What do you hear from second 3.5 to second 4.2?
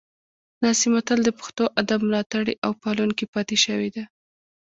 شوې ده